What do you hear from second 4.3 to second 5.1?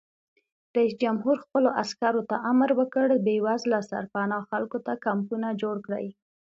خلکو ته